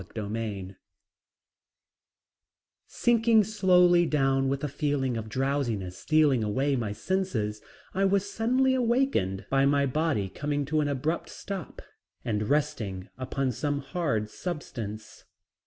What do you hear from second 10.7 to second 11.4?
an abrupt